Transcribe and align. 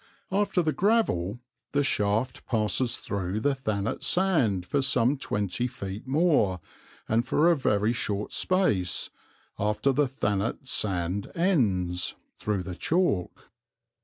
After 0.31 0.63
the 0.63 0.73
gravel 0.73 1.41
the 1.73 1.83
shaft 1.83 2.47
passes 2.47 2.97
through 2.97 3.39
the 3.41 3.53
Thanet 3.53 4.03
sand 4.03 4.65
for 4.65 4.81
some 4.81 5.15
twenty 5.15 5.67
feet 5.67 6.07
more 6.07 6.59
and 7.07 7.23
for 7.27 7.51
a 7.51 7.55
very 7.55 7.93
short 7.93 8.31
space, 8.31 9.11
after 9.59 9.91
the 9.91 10.07
Thanet 10.07 10.67
sand 10.67 11.31
ends, 11.35 12.15
through 12.39 12.63
the 12.63 12.73
chalk. 12.73 13.51